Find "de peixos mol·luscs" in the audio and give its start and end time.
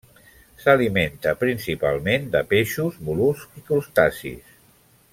2.37-3.63